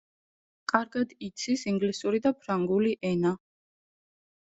[0.73, 3.39] კარგად იცის ინგლისური და ფრანგული ენა.